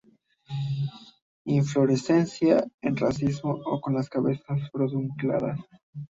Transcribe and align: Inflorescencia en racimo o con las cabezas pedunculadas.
Inflorescencia 1.45 2.65
en 2.81 2.97
racimo 2.97 3.51
o 3.65 3.79
con 3.79 3.93
las 3.93 4.09
cabezas 4.09 4.59
pedunculadas. 4.73 5.59